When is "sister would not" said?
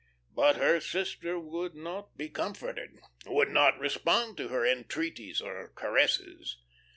0.79-2.17